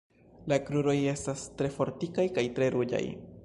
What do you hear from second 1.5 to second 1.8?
tre